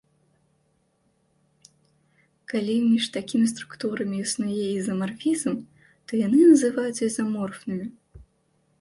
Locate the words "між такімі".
2.87-3.51